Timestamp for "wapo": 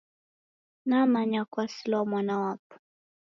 2.41-2.75